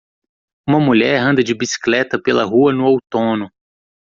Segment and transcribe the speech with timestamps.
[0.67, 3.51] Uma mulher anda de bicicleta pela rua no outono